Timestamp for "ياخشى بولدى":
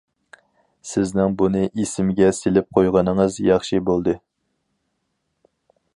3.51-4.19